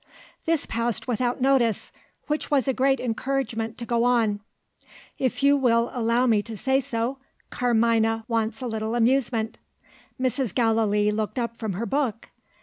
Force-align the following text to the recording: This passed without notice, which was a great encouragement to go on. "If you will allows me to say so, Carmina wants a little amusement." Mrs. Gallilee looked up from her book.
This 0.47 0.65
passed 0.65 1.07
without 1.07 1.41
notice, 1.41 1.91
which 2.25 2.49
was 2.49 2.67
a 2.67 2.73
great 2.73 2.99
encouragement 2.99 3.77
to 3.77 3.85
go 3.85 4.03
on. 4.03 4.39
"If 5.19 5.43
you 5.43 5.55
will 5.55 5.91
allows 5.93 6.27
me 6.27 6.41
to 6.41 6.57
say 6.57 6.79
so, 6.79 7.19
Carmina 7.51 8.25
wants 8.27 8.63
a 8.63 8.67
little 8.67 8.95
amusement." 8.95 9.59
Mrs. 10.19 10.55
Gallilee 10.55 11.11
looked 11.11 11.37
up 11.37 11.55
from 11.55 11.73
her 11.73 11.85
book. 11.85 12.29